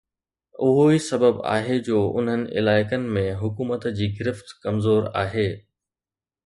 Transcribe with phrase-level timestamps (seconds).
[0.67, 5.49] اهو ئي سبب آهي جو انهن علائقن ۾ حڪومت جي گرفت ڪمزور آهي